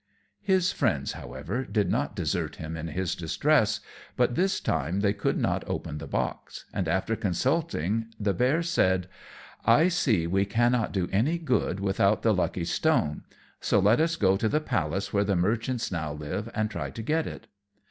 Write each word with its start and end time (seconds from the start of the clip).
His 0.41 0.71
friends, 0.71 1.11
however, 1.11 1.63
did 1.63 1.87
not 1.87 2.15
desert 2.15 2.55
him 2.55 2.75
in 2.75 2.87
his 2.87 3.13
distress, 3.13 3.81
but 4.17 4.33
this 4.33 4.59
time 4.59 5.01
they 5.01 5.13
could 5.13 5.37
not 5.37 5.63
open 5.67 5.99
the 5.99 6.07
box; 6.07 6.65
and, 6.73 6.87
after 6.87 7.15
consulting, 7.15 8.07
the 8.19 8.33
Bear 8.33 8.63
said, 8.63 9.07
"I 9.63 9.89
see 9.89 10.25
we 10.25 10.45
cannot 10.47 10.91
do 10.91 11.07
any 11.11 11.37
good 11.37 11.79
without 11.79 12.23
the 12.23 12.33
lucky 12.33 12.65
stone, 12.65 13.25
so 13.59 13.77
let 13.77 14.01
us 14.01 14.15
go 14.15 14.37
to 14.37 14.49
the 14.49 14.59
palace 14.59 15.13
where 15.13 15.23
the 15.23 15.35
merchants 15.35 15.91
now 15.91 16.13
live 16.13 16.49
and 16.55 16.71
try 16.71 16.89
to 16.89 17.03
get 17.03 17.27
it." 17.27 17.45